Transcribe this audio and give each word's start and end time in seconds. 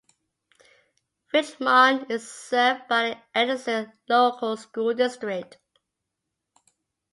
Richmond 1.31 2.09
is 2.09 2.27
served 2.27 2.87
by 2.87 3.09
the 3.09 3.17
Edison 3.35 3.93
Local 4.09 4.57
School 4.57 4.95
District. 4.95 5.59